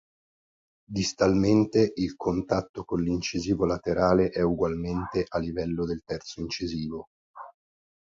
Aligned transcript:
Distalmente 0.91 1.91
il 1.97 2.15
contatto 2.15 2.83
con 2.85 3.03
l'incisivo 3.03 3.65
laterale 3.67 4.29
è 4.29 4.41
ugualmente 4.41 5.23
a 5.29 5.37
livello 5.37 5.85
del 5.85 6.01
terzo 6.03 6.41
incisivo. 6.41 7.05